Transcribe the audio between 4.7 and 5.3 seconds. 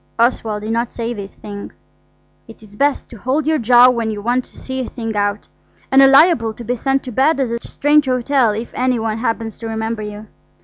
a thing